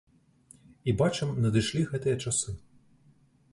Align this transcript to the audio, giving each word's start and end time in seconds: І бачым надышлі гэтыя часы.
І 0.91 0.95
бачым 1.01 1.29
надышлі 1.45 1.85
гэтыя 1.93 2.19
часы. 2.27 2.57